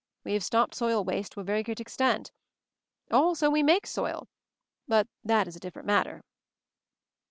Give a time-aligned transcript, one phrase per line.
[0.23, 2.31] We have stopped soil waste to a very great extent.
[3.11, 4.27] Also we make soil—
[4.87, 6.23] but that is a different matter."